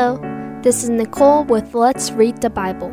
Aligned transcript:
Hello, 0.00 0.16
this 0.62 0.82
is 0.82 0.88
Nicole 0.88 1.44
with 1.44 1.74
Let's 1.74 2.10
Read 2.10 2.40
the 2.40 2.48
Bible. 2.48 2.88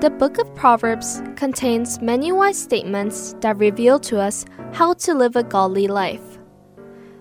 The 0.00 0.08
book 0.08 0.38
of 0.38 0.54
Proverbs 0.54 1.22
contains 1.36 2.00
many 2.00 2.32
wise 2.32 2.56
statements 2.56 3.36
that 3.42 3.58
reveal 3.58 4.00
to 4.00 4.18
us 4.18 4.46
how 4.72 4.94
to 4.94 5.12
live 5.12 5.36
a 5.36 5.42
godly 5.42 5.88
life. 5.88 6.38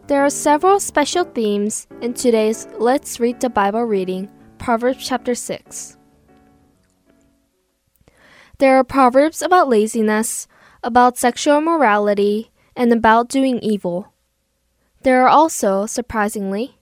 There 0.08 0.23
are 0.23 0.30
several 0.30 0.80
special 0.80 1.26
themes 1.26 1.86
in 2.00 2.14
today's 2.14 2.66
Let's 2.80 3.20
Read 3.20 3.42
the 3.42 3.50
Bible 3.50 3.84
reading, 3.84 4.32
Proverbs 4.58 5.06
chapter 5.06 5.36
6. 5.36 5.98
There 8.60 8.78
are 8.78 8.86
proverbs 8.86 9.42
about 9.42 9.68
laziness, 9.68 10.48
about 10.82 11.18
sexual 11.18 11.58
immorality, 11.58 12.52
and 12.78 12.94
about 12.94 13.28
doing 13.28 13.59
evil. 13.59 14.14
There 15.03 15.22
are 15.26 15.28
also, 15.28 15.86
surprisingly, 15.88 16.78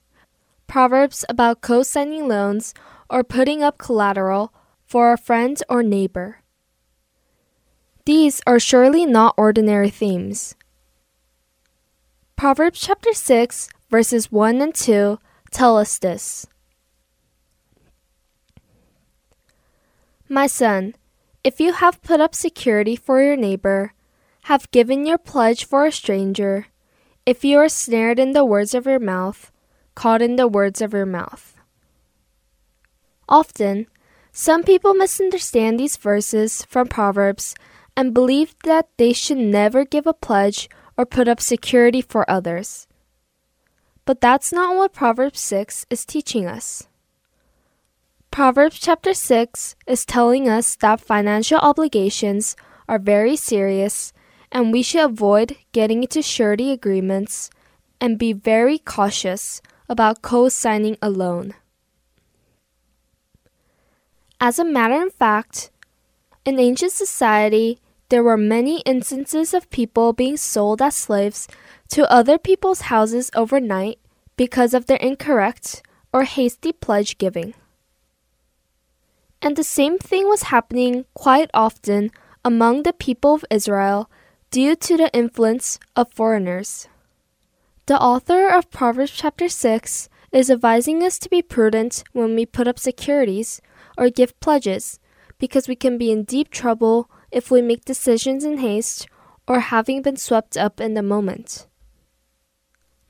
proverbs 0.70 1.24
about 1.28 1.60
co 1.60 1.82
signing 1.82 2.28
loans 2.28 2.72
or 3.10 3.24
putting 3.24 3.60
up 3.60 3.76
collateral 3.76 4.54
for 4.86 5.12
a 5.12 5.18
friend 5.18 5.60
or 5.68 5.82
neighbor. 5.82 6.38
These 8.06 8.40
are 8.46 8.60
surely 8.60 9.04
not 9.04 9.34
ordinary 9.36 9.90
themes. 9.90 10.54
Proverbs 12.36 12.80
chapter 12.80 13.12
6, 13.12 13.68
verses 13.90 14.30
1 14.30 14.62
and 14.62 14.72
2 14.72 15.18
tell 15.50 15.76
us 15.76 15.98
this 15.98 16.46
My 20.28 20.46
son, 20.46 20.94
if 21.42 21.58
you 21.58 21.72
have 21.72 22.00
put 22.00 22.20
up 22.20 22.32
security 22.32 22.94
for 22.94 23.20
your 23.20 23.36
neighbor, 23.36 23.92
have 24.44 24.70
given 24.70 25.04
your 25.04 25.18
pledge 25.18 25.64
for 25.64 25.84
a 25.84 25.92
stranger, 25.92 26.68
if 27.26 27.44
you 27.44 27.58
are 27.58 27.68
snared 27.68 28.20
in 28.20 28.32
the 28.32 28.44
words 28.44 28.72
of 28.72 28.86
your 28.86 29.00
mouth, 29.00 29.50
caught 30.00 30.22
in 30.22 30.36
the 30.36 30.48
words 30.48 30.80
of 30.80 30.94
your 30.94 31.04
mouth. 31.04 31.54
Often, 33.28 33.86
some 34.32 34.62
people 34.62 34.94
misunderstand 34.94 35.78
these 35.78 35.98
verses 35.98 36.64
from 36.64 36.88
Proverbs 36.88 37.54
and 37.94 38.14
believe 38.14 38.54
that 38.64 38.88
they 38.96 39.12
should 39.12 39.36
never 39.36 39.84
give 39.84 40.06
a 40.06 40.14
pledge 40.14 40.70
or 40.96 41.04
put 41.04 41.28
up 41.28 41.38
security 41.38 42.00
for 42.00 42.24
others. 42.30 42.88
But 44.06 44.22
that's 44.22 44.54
not 44.54 44.74
what 44.74 44.94
Proverbs 44.94 45.40
6 45.40 45.84
is 45.90 46.06
teaching 46.06 46.46
us. 46.46 46.88
Proverbs 48.30 48.78
chapter 48.78 49.12
6 49.12 49.76
is 49.86 50.06
telling 50.06 50.48
us 50.48 50.76
that 50.76 51.02
financial 51.02 51.58
obligations 51.58 52.56
are 52.88 52.98
very 52.98 53.36
serious 53.36 54.14
and 54.50 54.72
we 54.72 54.82
should 54.82 55.04
avoid 55.04 55.58
getting 55.72 56.02
into 56.02 56.22
surety 56.22 56.70
agreements 56.72 57.50
and 58.00 58.18
be 58.18 58.32
very 58.32 58.78
cautious 58.78 59.60
about 59.90 60.22
co 60.22 60.48
signing 60.48 60.96
a 61.02 61.10
loan. 61.10 61.52
As 64.40 64.58
a 64.58 64.64
matter 64.64 65.04
of 65.04 65.12
fact, 65.12 65.70
in 66.46 66.58
ancient 66.58 66.92
society, 66.92 67.78
there 68.08 68.22
were 68.22 68.38
many 68.38 68.80
instances 68.86 69.52
of 69.52 69.68
people 69.70 70.12
being 70.12 70.36
sold 70.36 70.80
as 70.80 70.96
slaves 70.96 71.46
to 71.90 72.10
other 72.10 72.38
people's 72.38 72.88
houses 72.92 73.30
overnight 73.34 73.98
because 74.36 74.72
of 74.72 74.86
their 74.86 74.96
incorrect 74.98 75.82
or 76.12 76.24
hasty 76.24 76.72
pledge 76.72 77.18
giving. 77.18 77.52
And 79.42 79.56
the 79.56 79.64
same 79.64 79.98
thing 79.98 80.28
was 80.28 80.54
happening 80.54 81.04
quite 81.14 81.50
often 81.52 82.10
among 82.44 82.82
the 82.82 82.92
people 82.92 83.34
of 83.34 83.44
Israel 83.50 84.10
due 84.50 84.74
to 84.76 84.96
the 84.96 85.12
influence 85.12 85.78
of 85.94 86.12
foreigners. 86.12 86.88
The 87.90 88.00
author 88.00 88.46
of 88.46 88.70
Proverbs 88.70 89.10
chapter 89.10 89.48
6 89.48 90.08
is 90.30 90.48
advising 90.48 91.02
us 91.02 91.18
to 91.18 91.28
be 91.28 91.42
prudent 91.42 92.04
when 92.12 92.36
we 92.36 92.46
put 92.46 92.68
up 92.68 92.78
securities 92.78 93.60
or 93.98 94.10
give 94.10 94.38
pledges 94.38 95.00
because 95.40 95.66
we 95.66 95.74
can 95.74 95.98
be 95.98 96.12
in 96.12 96.22
deep 96.22 96.50
trouble 96.50 97.10
if 97.32 97.50
we 97.50 97.60
make 97.60 97.84
decisions 97.84 98.44
in 98.44 98.58
haste 98.58 99.08
or 99.48 99.58
having 99.58 100.02
been 100.02 100.16
swept 100.16 100.56
up 100.56 100.80
in 100.80 100.94
the 100.94 101.02
moment. 101.02 101.66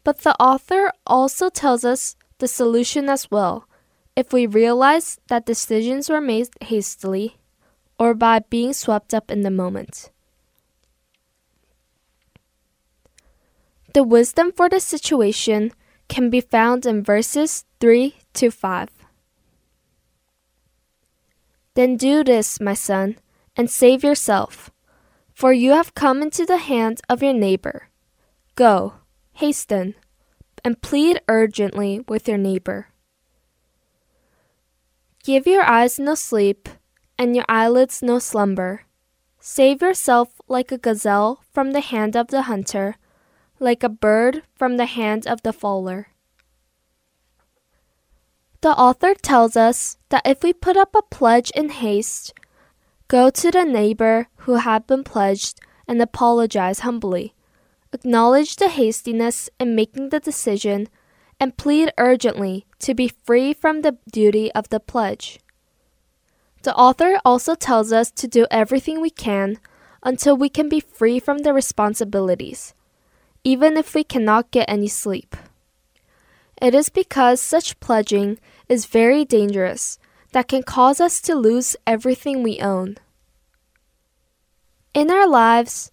But 0.03 0.21
the 0.21 0.35
author 0.41 0.95
also 1.07 1.51
tells 1.51 1.85
us 1.85 2.17
the 2.39 2.49
solution 2.49 3.11
as 3.11 3.31
well 3.31 3.69
if 4.17 4.33
we 4.33 4.47
realize 4.47 5.21
that 5.29 5.45
decisions 5.45 6.09
were 6.09 6.23
made 6.23 6.49
hastily 6.63 7.37
or 7.99 8.15
by 8.15 8.39
being 8.49 8.73
swept 8.73 9.13
up 9.13 9.31
in 9.31 9.43
the 9.43 9.51
moment. 9.51 10.11
The 13.93 14.05
wisdom 14.05 14.53
for 14.53 14.69
the 14.69 14.79
situation 14.79 15.73
can 16.09 16.31
be 16.31 16.41
found 16.41 16.87
in 16.87 17.03
verses 17.03 17.65
3 17.81 18.15
to 18.35 18.51
5. 18.51 18.89
Then 21.75 21.97
do 21.97 22.23
this, 22.23 22.61
my 22.61 22.75
son, 22.75 23.17
and 23.57 23.71
save 23.71 24.05
yourself, 24.05 24.71
for 25.35 25.53
you 25.53 25.73
have 25.73 25.95
come 25.95 26.23
into 26.23 26.47
the 26.47 26.59
hand 26.59 27.01
of 27.09 27.23
your 27.23 27.33
neighbor. 27.33 27.89
Go, 28.55 28.95
hasten, 29.35 29.95
and 30.65 30.83
plead 30.83 31.21
urgently 31.29 32.05
with 32.07 32.29
your 32.29 32.39
neighbor. 32.39 32.89
Give 35.25 35.47
your 35.47 35.65
eyes 35.65 35.99
no 35.99 36.15
sleep, 36.15 36.69
and 37.19 37.35
your 37.35 37.45
eyelids 37.49 38.03
no 38.03 38.19
slumber. 38.19 38.83
Save 39.41 39.83
yourself 39.83 40.41
like 40.49 40.71
a 40.71 40.79
gazelle 40.79 41.43
from 41.53 41.73
the 41.73 41.81
hand 41.81 42.17
of 42.17 42.29
the 42.29 42.43
hunter, 42.43 42.97
like 43.61 43.85
a 43.85 43.89
bird 43.89 44.43
from 44.55 44.77
the 44.77 44.87
hand 44.87 45.27
of 45.27 45.43
the 45.43 45.53
fowler. 45.53 46.09
The 48.63 48.71
author 48.71 49.15
tells 49.15 49.57
us 49.57 49.97
that 50.09 50.27
if 50.27 50.43
we 50.43 50.53
put 50.53 50.77
up 50.77 50.95
a 50.95 51.03
pledge 51.03 51.51
in 51.55 51.69
haste, 51.71 52.35
go 53.09 53.31
to 53.31 53.51
the 53.51 53.65
neighbor 53.65 54.29
who 54.45 54.55
had 54.57 54.87
been 54.87 55.05
pledged 55.05 55.61
and 55.87 56.01
apologize 56.03 56.81
humbly, 56.81 57.35
acknowledge 57.93 58.57
the 58.57 58.69
hastiness 58.69 59.49
in 59.59 59.75
making 59.75 60.11
the 60.11 60.21
decision, 60.21 60.89
and 61.39 61.57
plead 61.57 61.91
urgently 61.97 62.67
to 62.79 62.95
be 62.95 63.09
free 63.09 63.55
from 63.55 63.81
the 63.81 63.97
duty 64.13 64.53
of 64.53 64.69
the 64.69 64.81
pledge. 64.81 65.41
The 66.63 66.75
author 66.75 67.19
also 67.25 67.55
tells 67.55 67.93
us 67.93 68.11
to 68.11 68.29
do 68.29 68.47
everything 68.51 69.01
we 69.01 69.09
can 69.09 69.59
until 70.03 70.37
we 70.37 70.51
can 70.51 70.69
be 70.69 70.81
free 70.81 71.19
from 71.19 71.39
the 71.39 71.55
responsibilities, 71.55 72.75
even 73.45 73.77
if 73.77 73.95
we 73.95 74.05
cannot 74.05 74.51
get 74.51 74.69
any 74.69 74.89
sleep. 74.89 75.37
It 76.61 76.75
is 76.75 76.91
because 76.91 77.41
such 77.41 77.81
pledging 77.81 78.39
is 78.69 78.87
very 78.87 79.25
dangerous 79.25 79.99
that 80.33 80.49
can 80.49 80.63
cause 80.63 81.01
us 81.01 81.21
to 81.23 81.35
lose 81.35 81.77
everything 81.87 82.43
we 82.43 82.61
own. 82.61 82.97
In 84.93 85.11
our 85.11 85.27
lives, 85.27 85.91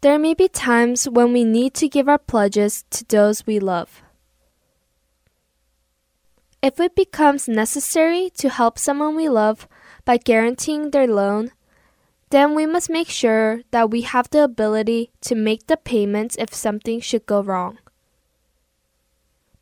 there 0.00 0.18
may 0.18 0.34
be 0.34 0.48
times 0.48 1.08
when 1.08 1.32
we 1.32 1.44
need 1.44 1.74
to 1.74 1.88
give 1.88 2.08
our 2.08 2.18
pledges 2.18 2.84
to 2.90 3.04
those 3.04 3.46
we 3.46 3.58
love. 3.58 4.02
If 6.60 6.80
it 6.80 6.96
becomes 6.96 7.48
necessary 7.48 8.30
to 8.38 8.48
help 8.48 8.78
someone 8.78 9.14
we 9.14 9.28
love 9.28 9.68
by 10.04 10.16
guaranteeing 10.16 10.90
their 10.90 11.06
loan, 11.06 11.52
then 12.30 12.54
we 12.54 12.66
must 12.66 12.90
make 12.90 13.08
sure 13.08 13.62
that 13.70 13.90
we 13.90 14.02
have 14.02 14.30
the 14.30 14.44
ability 14.44 15.10
to 15.22 15.34
make 15.34 15.66
the 15.66 15.76
payments 15.76 16.36
if 16.38 16.54
something 16.54 17.00
should 17.00 17.26
go 17.26 17.42
wrong. 17.42 17.78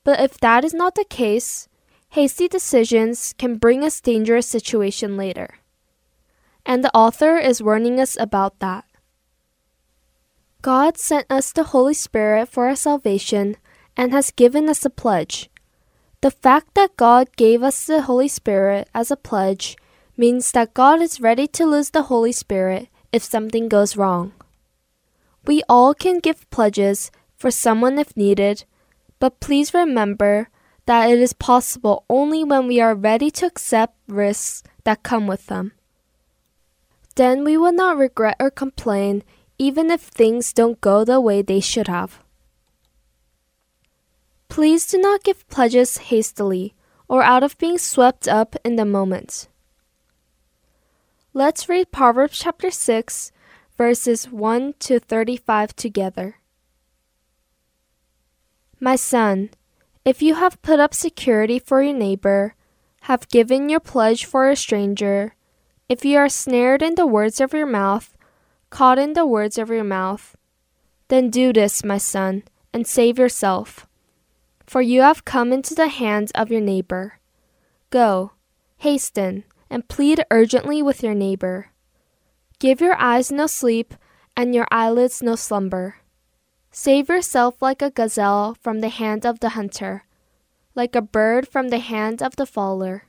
But 0.04 0.20
if 0.20 0.38
that 0.38 0.64
is 0.64 0.74
not 0.74 0.94
the 0.94 1.04
case, 1.04 1.68
hasty 2.10 2.48
decisions 2.48 3.34
can 3.38 3.56
bring 3.56 3.84
us 3.84 4.00
dangerous 4.00 4.46
situation 4.46 5.16
later. 5.16 5.58
And 6.64 6.82
the 6.82 6.94
author 6.94 7.36
is 7.36 7.62
warning 7.62 8.00
us 8.00 8.16
about 8.18 8.58
that. 8.58 8.84
God 10.62 10.98
sent 10.98 11.26
us 11.30 11.52
the 11.52 11.70
Holy 11.70 11.94
Spirit 11.94 12.48
for 12.48 12.66
our 12.66 12.76
salvation 12.76 13.56
and 13.96 14.12
has 14.12 14.30
given 14.30 14.68
us 14.68 14.84
a 14.84 14.90
pledge 14.90 15.48
the 16.26 16.30
fact 16.30 16.74
that 16.74 16.96
God 16.96 17.28
gave 17.36 17.62
us 17.62 17.86
the 17.86 18.02
Holy 18.02 18.26
Spirit 18.26 18.88
as 18.94 19.10
a 19.10 19.16
pledge 19.16 19.76
means 20.16 20.52
that 20.52 20.74
God 20.74 21.00
is 21.00 21.20
ready 21.20 21.46
to 21.48 21.66
lose 21.66 21.90
the 21.90 22.02
Holy 22.02 22.32
Spirit 22.32 22.88
if 23.12 23.22
something 23.22 23.68
goes 23.68 23.96
wrong. 23.96 24.32
We 25.46 25.62
all 25.68 25.94
can 25.94 26.18
give 26.18 26.50
pledges 26.50 27.10
for 27.36 27.50
someone 27.50 27.98
if 27.98 28.16
needed, 28.16 28.64
but 29.18 29.40
please 29.40 29.74
remember 29.74 30.48
that 30.86 31.10
it 31.10 31.18
is 31.18 31.32
possible 31.32 32.04
only 32.08 32.44
when 32.44 32.66
we 32.66 32.80
are 32.80 32.94
ready 32.94 33.30
to 33.32 33.46
accept 33.46 33.94
risks 34.08 34.62
that 34.84 35.02
come 35.02 35.26
with 35.26 35.46
them. 35.46 35.72
Then 37.16 37.44
we 37.44 37.56
will 37.56 37.72
not 37.72 37.96
regret 37.96 38.36
or 38.38 38.50
complain 38.50 39.22
even 39.58 39.90
if 39.90 40.02
things 40.02 40.52
don't 40.52 40.80
go 40.80 41.04
the 41.04 41.20
way 41.20 41.42
they 41.42 41.60
should 41.60 41.88
have. 41.88 42.22
Please 44.48 44.86
do 44.86 44.98
not 44.98 45.24
give 45.24 45.48
pledges 45.48 45.96
hastily 46.08 46.74
or 47.08 47.22
out 47.22 47.42
of 47.42 47.58
being 47.58 47.78
swept 47.78 48.28
up 48.28 48.56
in 48.64 48.76
the 48.76 48.84
moment. 48.84 49.48
Let's 51.36 51.68
read 51.68 51.92
Proverbs 51.92 52.38
chapter 52.38 52.70
6, 52.70 53.30
verses 53.76 54.30
1 54.30 54.72
to 54.78 54.98
35 54.98 55.76
together. 55.76 56.36
My 58.80 58.96
son, 58.96 59.50
if 60.02 60.22
you 60.22 60.36
have 60.36 60.62
put 60.62 60.80
up 60.80 60.94
security 60.94 61.58
for 61.58 61.82
your 61.82 61.92
neighbor, 61.92 62.54
have 63.02 63.28
given 63.28 63.68
your 63.68 63.80
pledge 63.80 64.24
for 64.24 64.48
a 64.48 64.56
stranger, 64.56 65.34
if 65.90 66.06
you 66.06 66.16
are 66.16 66.30
snared 66.30 66.80
in 66.80 66.94
the 66.94 67.06
words 67.06 67.38
of 67.38 67.52
your 67.52 67.66
mouth, 67.66 68.16
caught 68.70 68.98
in 68.98 69.12
the 69.12 69.26
words 69.26 69.58
of 69.58 69.68
your 69.68 69.84
mouth, 69.84 70.38
then 71.08 71.28
do 71.28 71.52
this, 71.52 71.84
my 71.84 71.98
son, 71.98 72.44
and 72.72 72.86
save 72.86 73.18
yourself. 73.18 73.86
For 74.66 74.80
you 74.80 75.02
have 75.02 75.26
come 75.26 75.52
into 75.52 75.74
the 75.74 75.88
hands 75.88 76.30
of 76.30 76.50
your 76.50 76.62
neighbor. 76.62 77.20
Go, 77.90 78.32
hasten, 78.78 79.44
and 79.70 79.88
plead 79.88 80.24
urgently 80.30 80.82
with 80.82 81.02
your 81.02 81.14
neighbor. 81.14 81.70
Give 82.58 82.80
your 82.80 82.96
eyes 82.96 83.30
no 83.30 83.46
sleep, 83.46 83.94
and 84.36 84.54
your 84.54 84.66
eyelids 84.70 85.22
no 85.22 85.34
slumber. 85.34 85.96
Save 86.70 87.08
yourself 87.08 87.62
like 87.62 87.80
a 87.80 87.90
gazelle 87.90 88.54
from 88.60 88.80
the 88.80 88.90
hand 88.90 89.24
of 89.24 89.40
the 89.40 89.50
hunter, 89.50 90.04
like 90.74 90.94
a 90.94 91.02
bird 91.02 91.48
from 91.48 91.68
the 91.68 91.78
hand 91.78 92.22
of 92.22 92.36
the 92.36 92.46
fowler. 92.46 93.04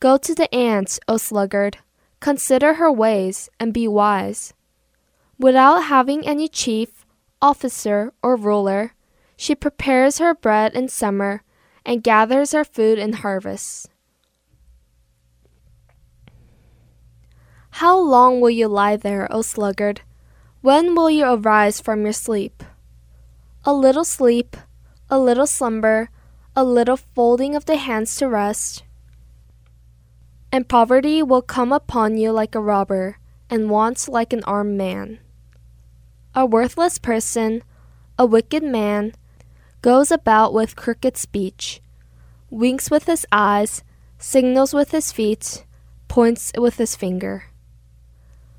Go 0.00 0.16
to 0.16 0.34
the 0.34 0.52
ant, 0.54 0.98
O 1.06 1.16
sluggard, 1.16 1.78
consider 2.20 2.74
her 2.74 2.90
ways, 2.90 3.48
and 3.60 3.72
be 3.72 3.86
wise. 3.86 4.54
Without 5.38 5.84
having 5.84 6.26
any 6.26 6.48
chief, 6.48 7.04
officer, 7.42 8.12
or 8.22 8.36
ruler, 8.36 8.94
she 9.36 9.54
prepares 9.54 10.18
her 10.18 10.34
bread 10.34 10.74
in 10.74 10.88
summer 10.88 11.42
and 11.84 12.02
gathers 12.02 12.52
her 12.52 12.64
food 12.64 12.98
in 12.98 13.12
harvest. 13.12 13.88
How 17.80 17.98
long 17.98 18.40
will 18.40 18.48
you 18.48 18.68
lie 18.68 18.96
there, 18.96 19.28
O 19.30 19.42
sluggard? 19.42 20.00
When 20.62 20.94
will 20.94 21.10
you 21.10 21.26
arise 21.26 21.78
from 21.78 22.04
your 22.04 22.14
sleep? 22.14 22.64
A 23.66 23.74
little 23.74 24.02
sleep, 24.02 24.56
a 25.10 25.18
little 25.18 25.46
slumber, 25.46 26.08
a 26.56 26.64
little 26.64 26.96
folding 26.96 27.54
of 27.54 27.66
the 27.66 27.76
hands 27.76 28.16
to 28.16 28.28
rest, 28.28 28.82
and 30.50 30.66
poverty 30.70 31.22
will 31.22 31.42
come 31.42 31.70
upon 31.70 32.16
you 32.16 32.32
like 32.32 32.54
a 32.54 32.62
robber, 32.62 33.18
and 33.50 33.68
want 33.68 34.08
like 34.08 34.32
an 34.32 34.42
armed 34.44 34.78
man. 34.78 35.18
A 36.34 36.46
worthless 36.46 36.96
person, 36.96 37.62
a 38.18 38.24
wicked 38.24 38.62
man, 38.62 39.12
goes 39.82 40.10
about 40.10 40.54
with 40.54 40.76
crooked 40.76 41.18
speech, 41.18 41.82
winks 42.48 42.90
with 42.90 43.04
his 43.04 43.26
eyes, 43.30 43.84
signals 44.16 44.72
with 44.72 44.92
his 44.92 45.12
feet, 45.12 45.66
points 46.08 46.52
with 46.56 46.78
his 46.78 46.96
finger 46.96 47.44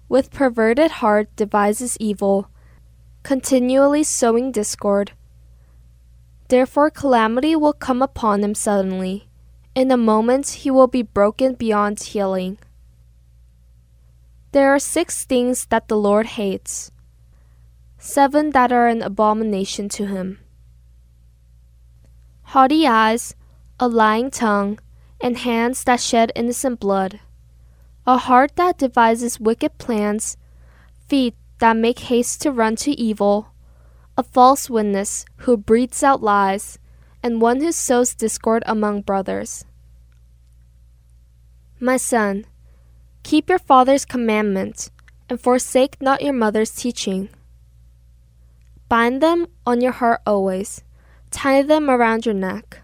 with 0.10 0.32
perverted 0.32 0.92
heart 1.04 1.34
devises 1.36 1.98
evil, 2.00 2.50
continually 3.24 4.04
sowing 4.04 4.52
discord. 4.52 5.12
Therefore, 6.48 6.90
calamity 6.90 7.56
will 7.56 7.74
come 7.74 8.02
upon 8.02 8.44
him 8.44 8.56
suddenly. 8.56 9.28
In 9.76 9.92
a 9.92 9.98
moment, 9.98 10.64
he 10.64 10.72
will 10.72 10.88
be 10.88 11.02
broken 11.02 11.54
beyond 11.56 12.02
healing. 12.02 12.58
There 14.54 14.74
are 14.74 14.80
six 14.80 15.26
things 15.26 15.66
that 15.68 15.88
the 15.88 15.98
Lord 15.98 16.26
hates, 16.40 16.90
seven 17.98 18.52
that 18.52 18.72
are 18.72 18.88
an 18.88 19.02
abomination 19.02 19.90
to 19.90 20.08
him 20.08 20.40
haughty 22.52 22.88
eyes, 22.88 23.36
a 23.78 23.90
lying 23.90 24.32
tongue, 24.32 24.80
and 25.20 25.40
hands 25.40 25.84
that 25.84 26.00
shed 26.00 26.32
innocent 26.34 26.80
blood 26.80 27.20
a 28.08 28.18
heart 28.18 28.56
that 28.56 28.78
devises 28.78 29.38
wicked 29.38 29.78
plans, 29.78 30.38
feet 31.10 31.36
that 31.60 31.76
make 31.76 32.00
haste 32.08 32.42
to 32.42 32.52
run 32.52 32.74
to 32.78 32.92
evil, 32.92 33.52
a 34.18 34.24
false 34.24 34.70
witness 34.70 35.26
who 35.44 35.58
breathes 35.58 36.02
out 36.02 36.24
lies, 36.24 36.80
and 37.22 37.42
one 37.42 37.60
who 37.60 37.72
sows 37.72 38.16
discord 38.16 38.64
among 38.66 39.02
brothers. 39.02 39.66
My 41.82 41.98
son, 41.98 42.46
keep 43.24 43.50
your 43.50 43.60
father's 43.60 44.06
commandment, 44.06 44.90
and 45.30 45.40
forsake 45.40 46.02
not 46.02 46.22
your 46.22 46.34
mother's 46.34 46.72
teaching. 46.72 47.28
Bind 48.88 49.22
them 49.22 49.48
on 49.66 49.82
your 49.82 49.92
heart 49.92 50.22
always, 50.26 50.82
tie 51.30 51.62
them 51.62 51.90
around 51.90 52.26
your 52.26 52.36
neck. 52.36 52.80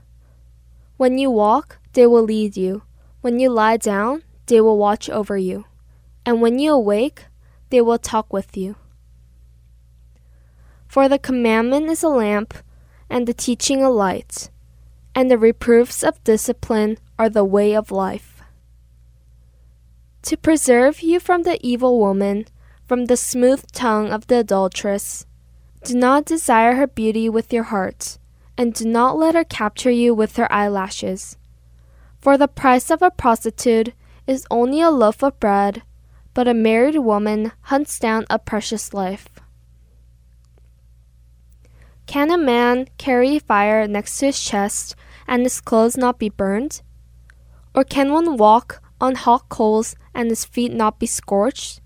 When 0.97 1.17
you 1.17 1.31
walk, 1.31 1.79
they 1.93 2.05
will 2.05 2.23
lead 2.23 2.57
you. 2.57 2.81
When 3.21 3.39
you 3.39 3.49
lie 3.49 3.77
down, 3.77 4.23
they 4.48 4.62
will 4.62 4.78
watch 4.78 5.10
over 5.10 5.38
you, 5.38 5.66
and 6.25 6.42
when 6.42 6.60
you 6.60 6.74
awake, 6.74 7.25
they 7.69 7.81
will 7.81 7.98
talk 7.98 8.31
with 8.31 8.56
you. 8.57 8.75
For 10.88 11.10
the 11.10 11.19
commandment 11.19 11.90
is 11.90 12.04
a 12.04 12.10
lamp, 12.10 12.54
and 13.10 13.28
the 13.28 13.34
teaching 13.34 13.84
a 13.84 13.90
light, 13.90 14.50
and 15.16 15.30
the 15.30 15.38
reproofs 15.38 16.04
of 16.04 16.24
discipline 16.24 16.98
are 17.18 17.30
the 17.30 17.45
way 17.45 17.75
of 17.75 17.92
life. 17.92 18.42
To 20.24 20.38
preserve 20.38 21.01
you 21.01 21.19
from 21.19 21.44
the 21.44 21.60
evil 21.66 22.00
woman, 22.00 22.45
from 22.86 23.06
the 23.06 23.18
smooth 23.18 23.66
tongue 23.72 24.12
of 24.12 24.28
the 24.28 24.38
adulteress, 24.38 25.25
do 25.84 25.95
not 25.95 26.25
desire 26.25 26.75
her 26.75 26.88
beauty 26.88 27.28
with 27.28 27.51
your 27.51 27.63
heart, 27.63 28.18
and 28.57 28.74
do 28.74 28.86
not 28.86 29.18
let 29.18 29.36
her 29.36 29.44
capture 29.44 29.92
you 29.92 30.13
with 30.13 30.38
her 30.38 30.51
eyelashes. 30.51 31.38
For 32.19 32.38
the 32.38 32.48
price 32.48 32.90
of 32.90 33.01
a 33.01 33.12
prostitute 33.12 33.94
is 34.27 34.47
only 34.49 34.81
a 34.81 34.89
loaf 34.89 35.23
of 35.23 35.39
bread, 35.39 35.83
but 36.33 36.47
a 36.47 36.53
married 36.53 36.97
woman 36.97 37.51
hunts 37.63 37.99
down 37.99 38.25
a 38.29 38.39
precious 38.39 38.93
life. 38.93 39.27
Can 42.05 42.31
a 42.31 42.37
man 42.37 42.87
carry 42.97 43.39
fire 43.39 43.87
next 43.87 44.17
to 44.19 44.27
his 44.27 44.39
chest 44.39 44.95
and 45.27 45.43
his 45.43 45.61
clothes 45.61 45.97
not 45.97 46.19
be 46.19 46.29
burned? 46.29 46.81
Or 47.73 47.83
can 47.83 48.11
one 48.11 48.37
walk 48.37 48.81
on 48.99 49.15
hot 49.15 49.49
coals 49.49 49.95
and 50.13 50.29
his 50.29 50.45
feet 50.45 50.73
not 50.73 50.99
be 50.99 51.07
scorched? 51.07 51.81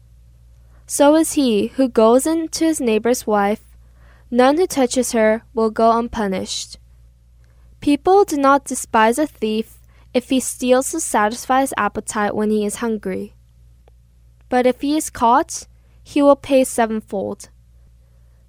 So 0.85 1.15
is 1.15 1.33
he 1.33 1.67
who 1.75 1.89
goes 1.89 2.25
in 2.25 2.47
to 2.49 2.65
his 2.65 2.79
neighbor's 2.79 3.27
wife. 3.27 3.63
None 4.31 4.57
who 4.57 4.67
touches 4.67 5.11
her 5.13 5.43
will 5.53 5.69
go 5.69 5.97
unpunished. 5.97 6.77
People 7.79 8.25
do 8.25 8.37
not 8.37 8.65
despise 8.65 9.19
a 9.19 9.27
thief 9.27 9.76
if 10.17 10.29
he 10.29 10.39
steals 10.39 10.89
to 10.89 10.99
satisfy 10.99 11.61
his 11.61 11.75
appetite 11.77 12.33
when 12.33 12.49
he 12.49 12.65
is 12.65 12.77
hungry. 12.77 13.35
But 14.49 14.65
if 14.65 14.81
he 14.81 14.97
is 14.97 15.11
caught, 15.11 15.67
he 16.01 16.23
will 16.23 16.35
pay 16.35 16.63
sevenfold. 16.63 17.49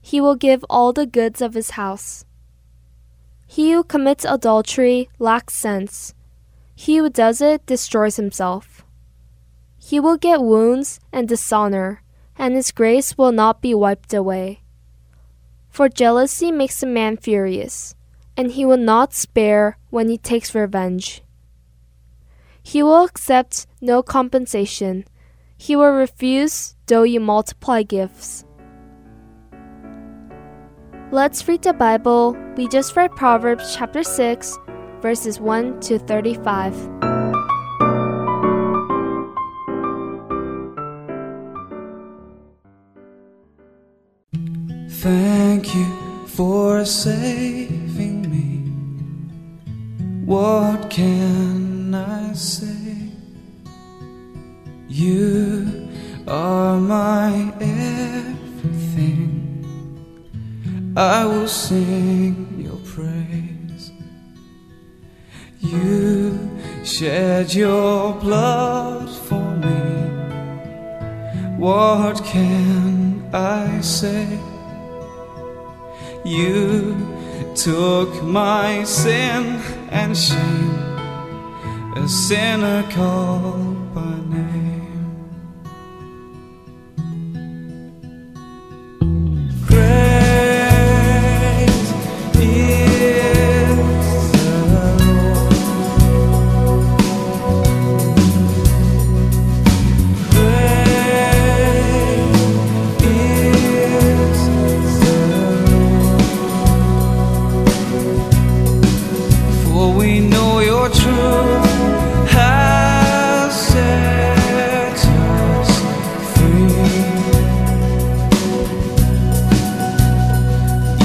He 0.01 0.19
will 0.19 0.35
give 0.35 0.65
all 0.71 0.95
the 0.95 1.05
goods 1.05 1.43
of 1.43 1.53
his 1.53 1.77
house. 1.77 2.25
He 3.47 3.73
who 3.73 3.85
commits 3.85 4.25
adultery 4.25 5.11
lacks 5.19 5.57
sense. 5.57 6.15
He 6.75 6.97
who 6.97 7.11
does 7.11 7.43
it 7.43 7.67
destroys 7.67 8.17
himself. 8.17 8.83
He 9.77 10.01
will 10.01 10.17
get 10.17 10.41
wounds 10.41 11.01
and 11.13 11.29
dishonor, 11.29 12.03
and 12.39 12.55
his 12.55 12.73
grace 12.73 13.19
will 13.19 13.33
not 13.33 13.61
be 13.61 13.75
wiped 13.75 14.15
away. 14.15 14.63
For 15.69 15.91
jealousy 15.91 16.51
makes 16.51 16.83
a 16.83 16.87
man 16.87 17.19
furious, 17.19 17.95
and 18.39 18.53
he 18.53 18.65
will 18.65 18.79
not 18.79 19.13
spare 19.13 19.77
when 19.91 20.09
he 20.09 20.17
takes 20.17 20.55
revenge. 20.55 21.23
He 22.69 22.83
will 22.83 23.05
accept 23.05 23.67
no 23.81 24.03
compensation. 24.03 25.07
He 25.57 25.75
will 25.75 25.93
refuse 25.93 26.75
though 26.85 27.03
you 27.03 27.19
multiply 27.19 27.83
gifts. 27.83 28.45
Let's 31.11 31.49
read 31.49 31.63
the 31.63 31.73
Bible. 31.73 32.37
We 32.59 32.69
just 32.69 32.95
read 32.95 33.13
Proverbs 33.13 33.75
chapter 33.75 34.03
6, 34.03 34.59
verses 35.01 35.41
1 35.41 35.81
to 35.81 35.99
35. 35.99 36.75
Thank 45.01 45.75
you 45.75 45.87
for 46.27 46.85
saving 46.85 47.48
everything. 58.19 59.33
I 60.97 61.25
will 61.25 61.49
sing 61.49 62.35
your 62.59 62.81
praise. 62.95 63.93
You 65.61 66.39
shed 66.85 67.55
your 67.55 68.15
blood 68.15 69.09
for 69.27 69.47
me. 69.65 69.83
What 71.57 72.25
can 72.25 73.29
I 73.33 73.81
say? 73.81 74.39
You 76.25 76.97
took 77.55 78.23
my 78.23 78.85
sin 78.85 79.61
and 79.91 80.17
shame 80.17 80.89
a 81.97 82.09
sinner 82.09 82.83
called 82.91 83.95
by 83.95 84.15
name. 84.29 84.68
For 109.79 109.91
we 109.93 110.19
know 110.19 110.59
your 110.59 110.89
truth 110.89 112.31
has 112.35 113.55
set 113.71 114.99
us 115.07 115.71
free. 116.35 116.75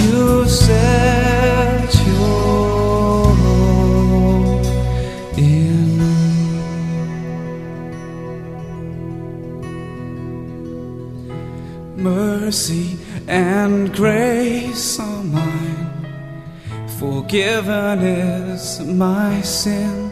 You 0.01 0.45
set 0.47 1.91
your 2.07 3.35
hope 3.43 4.65
in. 5.37 5.99
Mercy 11.95 12.97
and 13.27 13.93
grace 13.93 14.99
are 14.99 15.23
mine. 15.23 15.72
Forgiven 17.03 17.99
is 17.99 18.79
my 18.79 19.41
sin. 19.41 20.09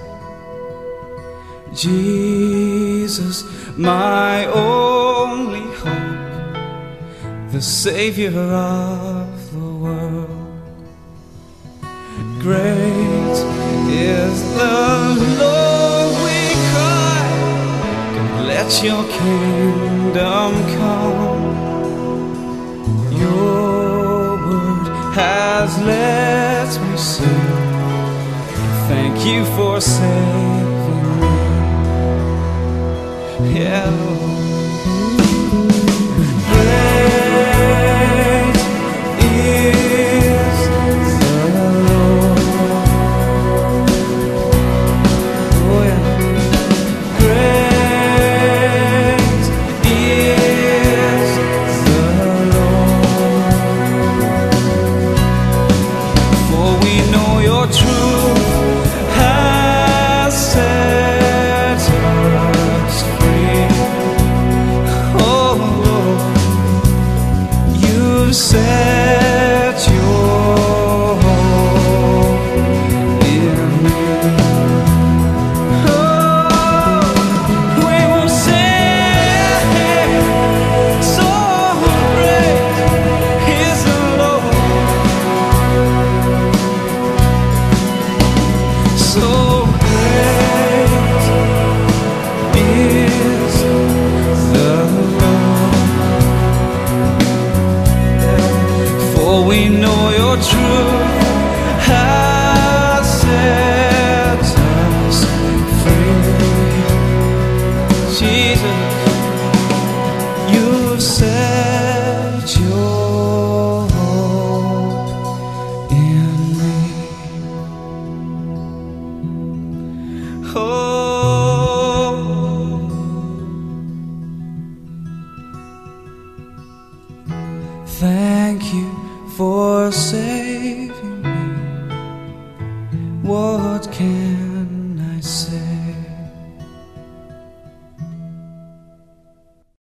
Jesus, 1.73 3.45
my 3.77 4.45
only 4.47 5.65
hope, 5.79 7.53
the 7.53 7.61
Savior 7.61 8.37
of 8.37 9.53
the 9.53 9.69
world. 9.83 10.27
Great 12.41 13.37
is 13.87 14.35
the 14.57 14.75
Lord, 15.39 16.11
we 16.25 16.39
cry, 16.71 18.43
let 18.51 18.83
your 18.83 19.05
kingdom 19.17 20.51
come. 20.75 21.30
you 29.31 29.45
forsake. 29.45 30.50